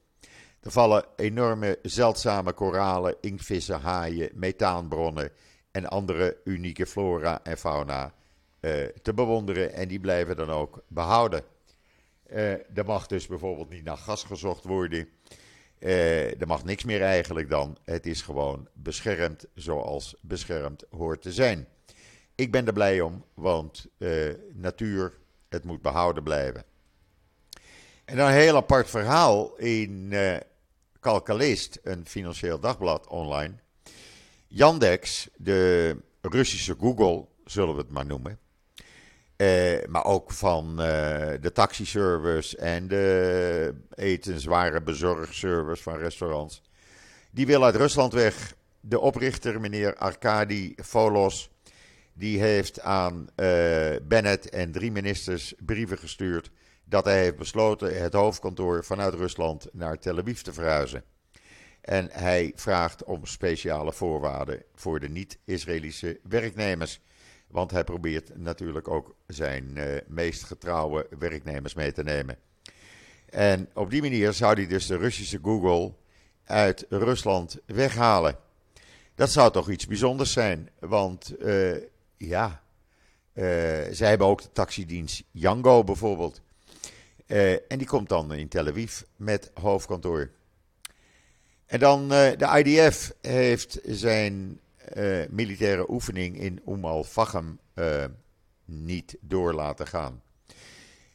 Er 0.65 0.71
vallen 0.71 1.05
enorme 1.17 1.79
zeldzame 1.83 2.53
koralen, 2.53 3.17
inktvissen, 3.21 3.81
haaien, 3.81 4.31
methaanbronnen 4.35 5.31
en 5.71 5.87
andere 5.87 6.37
unieke 6.45 6.87
flora 6.87 7.41
en 7.43 7.59
fauna 7.59 8.15
uh, 8.61 8.85
te 9.03 9.15
bewonderen 9.15 9.73
en 9.73 9.89
die 9.89 10.01
blijven 10.01 10.37
dan 10.37 10.51
ook 10.51 10.83
behouden. 10.89 11.43
Uh, 12.33 12.53
er 12.53 12.85
mag 12.87 13.07
dus 13.07 13.27
bijvoorbeeld 13.27 13.71
niet 13.71 13.85
naar 13.85 13.97
gas 13.97 14.25
gezocht 14.25 14.65
worden. 14.65 15.09
Uh, 15.79 16.41
er 16.41 16.47
mag 16.47 16.65
niks 16.65 16.85
meer 16.85 17.03
eigenlijk 17.03 17.51
dan. 17.51 17.77
Het 17.85 18.07
is 18.07 18.23
gewoon 18.23 18.69
beschermd 18.73 19.47
zoals 19.55 20.17
beschermd 20.21 20.85
hoort 20.91 21.23
te 21.23 21.33
zijn. 21.33 21.69
Ik 22.35 22.53
ben 22.53 22.67
er 22.67 22.73
blij 22.73 23.01
om, 23.01 23.25
want 23.35 23.87
natuur, 24.53 25.19
het 25.49 25.65
moet 25.65 25.83
behouden 25.83 26.23
blijven. 26.23 26.65
En 28.05 28.17
dan 28.17 28.27
een 28.27 28.35
heel 28.35 28.57
apart 28.57 28.91
verhaal 28.91 29.57
in 29.57 30.13
Kalkalist, 31.05 31.79
een 31.83 32.07
financieel 32.07 32.61
dagblad 32.61 33.07
online. 33.07 33.55
Yandex, 34.47 35.29
de 35.37 35.97
Russische 36.21 36.77
Google, 36.81 37.27
zullen 37.45 37.75
we 37.75 37.81
het 37.81 37.91
maar 37.91 38.07
noemen. 38.07 38.39
Uh, 39.37 39.85
maar 39.87 40.05
ook 40.05 40.33
van 40.33 40.71
uh, 40.71 40.77
de 41.41 41.51
taxiservice 41.53 42.57
en 42.57 42.89
de 42.89 43.75
etensware 43.95 44.83
bezorgservice 44.83 45.83
van 45.83 45.97
restaurants. 45.97 46.63
Die 47.31 47.47
wil 47.47 47.65
uit 47.65 47.77
Rusland 47.77 48.13
weg. 48.13 48.55
De 48.81 49.01
oprichter, 49.01 49.61
meneer 49.61 49.97
Arkady 49.97 50.75
Folos, 50.83 51.51
die 52.13 52.41
heeft 52.41 52.81
aan 52.81 53.29
uh, 53.37 53.97
Bennett 54.03 54.49
en 54.49 54.73
drie 54.73 54.93
ministers 54.93 55.55
brieven 55.59 55.99
gestuurd 55.99 56.51
dat 56.85 57.05
hij 57.05 57.23
heeft 57.23 57.37
besloten 57.37 58.03
het 58.03 58.13
hoofdkantoor 58.13 58.85
vanuit 58.85 59.15
Rusland 59.15 59.69
naar 59.73 59.99
Tel 59.99 60.19
Aviv 60.19 60.41
te 60.41 60.53
verhuizen. 60.53 61.05
En 61.81 62.09
hij 62.13 62.53
vraagt 62.55 63.05
om 63.05 63.27
speciale 63.27 63.93
voorwaarden 63.93 64.63
voor 64.75 65.01
de 65.01 65.09
niet-Israëlische 65.09 66.21
werknemers. 66.23 67.01
Want 67.47 67.71
hij 67.71 67.85
probeert 67.85 68.37
natuurlijk 68.37 68.89
ook 68.89 69.15
zijn 69.27 69.77
uh, 69.77 69.85
meest 70.07 70.43
getrouwe 70.43 71.07
werknemers 71.19 71.75
mee 71.75 71.93
te 71.93 72.03
nemen. 72.03 72.39
En 73.31 73.69
op 73.75 73.91
die 73.91 74.03
manier 74.03 74.33
zou 74.33 74.55
hij 74.55 74.67
dus 74.67 74.87
de 74.87 74.97
Russische 74.97 75.39
Google 75.43 75.95
uit 76.45 76.87
Rusland 76.89 77.59
weghalen. 77.67 78.39
Dat 79.15 79.31
zou 79.31 79.53
toch 79.53 79.71
iets 79.71 79.87
bijzonders 79.87 80.33
zijn, 80.33 80.71
want 80.79 81.35
uh, 81.41 81.77
ja, 82.17 82.63
uh, 83.35 83.45
zij 83.91 84.09
hebben 84.09 84.27
ook 84.27 84.43
de 84.43 84.53
taxidienst 84.53 85.23
Yango 85.31 85.85
bijvoorbeeld. 85.85 86.43
Uh, 87.27 87.53
en 87.53 87.79
die 87.79 87.87
komt 87.87 88.09
dan 88.09 88.33
in 88.33 88.49
Tel 88.49 88.67
Aviv 88.67 89.01
met 89.17 89.51
hoofdkantoor. 89.55 90.31
En 91.67 91.79
dan 91.79 92.03
uh, 92.03 92.09
de 92.09 92.63
IDF 92.65 93.13
heeft 93.21 93.79
zijn 93.85 94.61
militaire 95.29 95.91
oefening 95.91 96.41
in 96.41 96.61
Umm 96.69 96.85
al-Fahim 96.85 97.59
niet 98.65 99.17
door 99.21 99.53
laten 99.53 99.87
gaan. 99.87 100.23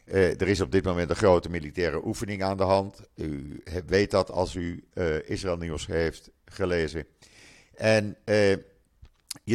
er 0.06 0.48
is 0.48 0.62
op 0.62 0.72
dit 0.72 0.84
moment 0.84 1.10
een 1.10 1.16
grote 1.16 1.50
militaire 1.50 2.06
oefening 2.06 2.44
aan 2.44 2.58
de 2.58 2.64
hand. 2.64 3.02
U 3.16 3.64
weet 3.86 4.12
dat 4.12 4.32
als 4.32 4.56
u 4.56 4.84
Israël 5.26 5.58
Nieuws 5.58 5.86
heeft 5.86 6.30
gelezen. 6.46 7.06
En 7.76 8.18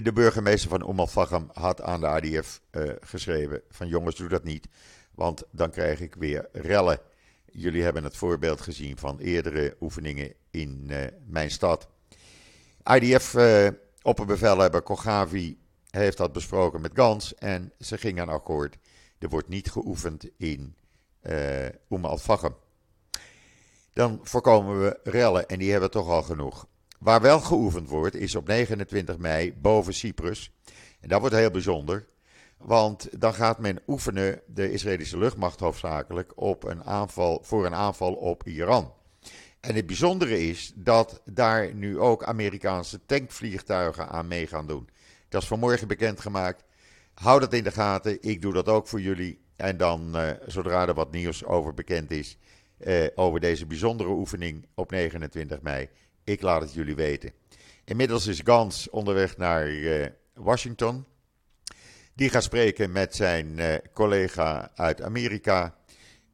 de 0.03 0.13
burgemeester 0.13 0.71
van 0.71 0.89
Umm 0.89 1.01
al 1.01 1.51
had 1.53 1.81
aan 1.83 2.01
de 2.01 2.07
eh, 2.71 2.83
geschreven 3.01 3.63
van 3.71 3.89
jongens 3.89 4.17
doe 4.17 4.29
dat 4.29 4.45
niet, 4.45 4.69
want 5.15 5.43
dan 5.51 5.71
krijg 5.71 6.01
ik 6.01 6.15
weer 6.15 6.49
rellen. 6.53 6.99
Jullie 7.51 7.83
hebben 7.83 8.05
het 8.05 8.17
voorbeeld 8.17 8.61
gezien 8.61 8.99
van 8.99 9.19
eerdere 9.19 9.77
oefeningen 9.81 10.33
in 10.51 10.87
uh, 10.91 11.05
mijn 11.27 11.51
stad. 11.51 11.89
IDF 12.95 13.35
uh, 13.35 13.67
eh, 13.67 13.75
opperbevelhebber 14.03 14.83
Kogavi 14.83 15.59
heeft 15.91 16.17
dat 16.17 16.33
besproken 16.33 16.81
met 16.81 16.91
Gans 16.95 17.35
en 17.35 17.73
ze 17.81 17.99
gingen 17.99 18.23
aan 18.23 18.35
akkoord. 18.35 18.77
Er 19.19 19.29
wordt 19.29 19.49
niet 19.49 19.71
geoefend 19.71 20.29
in 20.37 20.75
uh, 21.23 22.03
al 22.03 22.21
Dan 23.93 24.21
voorkomen 24.23 24.81
we 24.81 24.99
rellen 25.03 25.49
en 25.49 25.59
die 25.59 25.71
hebben 25.71 25.89
we 25.89 25.95
toch 25.95 26.09
al 26.09 26.23
genoeg. 26.23 26.67
Waar 26.99 27.21
wel 27.21 27.41
geoefend 27.41 27.89
wordt, 27.89 28.15
is 28.15 28.35
op 28.35 28.47
29 28.47 29.19
mei 29.19 29.55
boven 29.55 29.95
Cyprus. 29.95 30.51
En 31.01 31.09
dat 31.09 31.21
wordt 31.21 31.35
heel 31.35 31.51
bijzonder, 31.51 32.07
want 32.59 33.21
dan 33.21 33.35
gaat 33.35 33.59
men 33.59 33.81
oefenen, 33.87 34.41
de 34.47 34.73
Israëlische 34.73 35.19
luchtmacht 35.19 35.61
hoofdzakelijk, 35.61 36.33
op 36.35 36.65
een 36.65 36.85
aanval, 36.85 37.39
voor 37.43 37.67
een 37.67 37.75
aanval 37.75 38.15
op 38.15 38.47
Iran. 38.47 38.93
En 39.61 39.75
het 39.75 39.87
bijzondere 39.87 40.47
is 40.49 40.73
dat 40.75 41.23
daar 41.25 41.75
nu 41.75 41.99
ook 41.99 42.25
Amerikaanse 42.25 43.07
tankvliegtuigen 43.07 44.09
aan 44.09 44.29
mee 44.29 44.47
gaan 44.47 44.67
doen. 44.67 44.89
Dat 45.29 45.43
is 45.43 45.49
vanmorgen 45.49 45.89
bekendgemaakt. 45.89 46.65
Houd 47.15 47.43
het 47.43 47.53
in 47.53 47.65
de 47.65 47.73
gaten. 47.73 48.23
Ik 48.23 48.43
doe 48.43 48.53
dat 48.53 48.69
ook 48.69 48.89
voor 48.89 49.01
jullie. 49.01 49.43
En 49.57 49.77
dan, 49.77 50.17
zodra 50.47 50.89
er 50.89 50.95
wat 50.95 51.11
nieuws 51.11 51.45
over 51.45 51.75
bekend 51.75 52.11
is, 52.11 52.39
over 53.15 53.41
deze 53.41 53.67
bijzondere 53.67 54.11
oefening 54.11 54.67
op 54.75 54.91
29 54.91 55.61
mei, 55.61 55.89
ik 56.25 56.43
laat 56.43 56.61
het 56.61 56.73
jullie 56.73 56.95
weten. 56.95 57.33
Inmiddels 57.85 58.27
is 58.27 58.41
Gans 58.45 58.91
onderweg 58.91 59.37
naar 59.37 59.71
Washington. 60.35 61.05
Die 62.17 62.31
gaat 62.31 62.43
spreken 62.43 62.93
met 62.93 63.15
zijn 63.15 63.61
collega 63.93 64.71
uit 64.75 65.03
Amerika. 65.03 65.75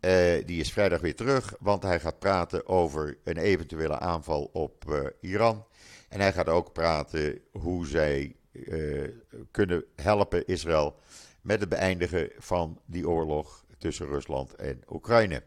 Uh, 0.00 0.10
die 0.46 0.60
is 0.60 0.72
vrijdag 0.72 1.00
weer 1.00 1.14
terug, 1.14 1.54
want 1.60 1.82
hij 1.82 2.00
gaat 2.00 2.18
praten 2.18 2.66
over 2.66 3.18
een 3.24 3.36
eventuele 3.36 3.98
aanval 3.98 4.50
op 4.52 4.84
uh, 4.88 5.06
Iran. 5.20 5.66
En 6.08 6.20
hij 6.20 6.32
gaat 6.32 6.48
ook 6.48 6.72
praten 6.72 7.40
hoe 7.52 7.86
zij 7.86 8.34
kunnen 9.50 9.84
helpen 9.96 10.46
Israël 10.46 10.96
met 11.40 11.60
het 11.60 11.68
beëindigen 11.68 12.30
van 12.38 12.80
die 12.86 13.08
oorlog 13.08 13.64
tussen 13.78 14.06
Rusland 14.06 14.54
en 14.54 14.82
Oekraïne. 14.88 15.42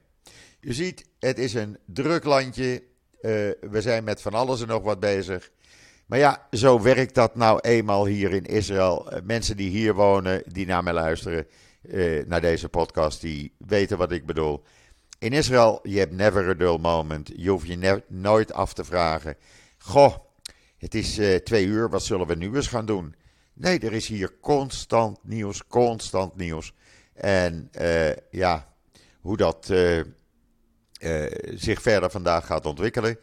Je 0.60 0.74
ziet, 0.74 1.06
het 1.20 1.40
is 1.40 1.54
een 1.54 1.78
druk 1.86 2.24
landje. 2.24 2.84
we 3.22 3.82
zijn 3.82 4.04
met 4.04 4.22
van 4.22 4.34
alles 4.34 4.62
en 4.62 4.68
nog 4.68 4.84
wat 4.84 5.00
bezig. 5.00 5.52
Maar 6.06 6.20
ja, 6.20 6.48
zo 6.52 6.82
werkt 6.82 7.16
dat 7.16 7.36
nou 7.36 7.60
eenmaal 7.60 8.06
hier 8.06 8.32
in 8.32 8.46
Israël. 8.46 9.12
mensen 9.24 9.58
die 9.58 9.70
hier 9.70 9.94
wonen, 9.94 10.44
die 10.48 10.66
naar 10.66 10.84
mij 10.84 10.94
luisteren, 10.94 11.48
uh, 11.82 12.26
naar 12.26 12.42
deze 12.42 12.70
podcast, 12.70 13.22
die 13.22 13.54
weten 13.58 13.98
wat 13.98 14.12
ik 14.12 14.26
bedoel. 14.26 14.64
In 15.20 15.34
Israël, 15.34 15.80
je 15.84 16.00
hebt 16.00 16.12
never 16.12 16.50
a 16.50 16.54
dull 16.54 16.78
moment. 16.78 17.32
Je 17.36 17.50
hoeft 17.50 17.68
je 17.68 18.04
nooit 18.08 18.54
af 18.54 18.74
te 18.74 18.84
vragen. 18.84 19.36
Goh, 19.78 20.16
het 20.78 20.96
is 20.96 21.20
uh, 21.20 21.36
twee 21.36 21.66
uur, 21.66 21.90
wat 21.90 22.04
zullen 22.04 22.28
we 22.28 22.36
nu 22.36 22.56
eens 22.56 22.68
gaan 22.68 22.86
doen? 22.86 23.16
Nee, 23.54 23.80
er 23.80 23.94
is 23.94 24.08
hier 24.08 24.40
constant 24.42 25.20
nieuws, 25.24 25.68
constant 25.68 26.36
nieuws. 26.36 26.74
En 27.14 27.70
ja, 28.30 28.74
hoe 29.22 29.38
dat 29.38 29.74
zich 31.56 31.82
verder 31.82 32.10
vandaag 32.10 32.46
gaat 32.46 32.66
ontwikkelen. 32.66 33.18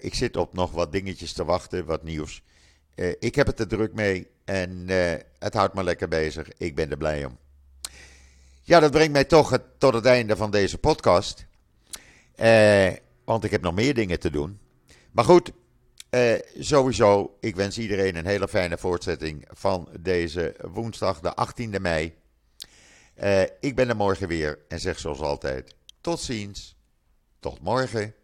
Ik 0.00 0.14
zit 0.14 0.36
op 0.36 0.52
nog 0.52 0.70
wat 0.70 0.92
dingetjes 0.92 1.32
te 1.32 1.44
wachten, 1.44 1.84
wat 1.84 2.02
nieuws. 2.02 2.42
ik 3.18 3.34
heb 3.34 3.46
het 3.46 3.60
er 3.60 3.68
druk 3.68 3.94
mee 3.94 4.28
en 4.44 4.88
het 5.38 5.54
houdt 5.54 5.74
me 5.74 5.84
lekker 5.84 6.08
bezig. 6.08 6.48
Ik 6.56 6.74
ben 6.74 6.90
er 6.90 6.96
blij 6.96 7.24
om. 7.24 7.38
Ja, 8.66 8.80
dat 8.80 8.90
brengt 8.90 9.12
mij 9.12 9.24
toch 9.24 9.58
tot 9.78 9.94
het 9.94 10.04
einde 10.04 10.36
van 10.36 10.50
deze 10.50 10.78
podcast. 10.78 11.46
Eh, 12.34 12.92
want 13.24 13.44
ik 13.44 13.50
heb 13.50 13.62
nog 13.62 13.74
meer 13.74 13.94
dingen 13.94 14.20
te 14.20 14.30
doen. 14.30 14.58
Maar 15.12 15.24
goed, 15.24 15.50
eh, 16.10 16.34
sowieso, 16.58 17.36
ik 17.40 17.56
wens 17.56 17.78
iedereen 17.78 18.16
een 18.16 18.26
hele 18.26 18.48
fijne 18.48 18.78
voortzetting 18.78 19.48
van 19.50 19.88
deze 20.00 20.56
woensdag, 20.62 21.20
de 21.20 21.34
18e 21.34 21.80
mei. 21.80 22.14
Eh, 23.14 23.42
ik 23.60 23.74
ben 23.74 23.88
er 23.88 23.96
morgen 23.96 24.28
weer 24.28 24.58
en 24.68 24.80
zeg 24.80 24.98
zoals 24.98 25.20
altijd: 25.20 25.74
tot 26.00 26.20
ziens, 26.20 26.76
tot 27.40 27.60
morgen. 27.60 28.14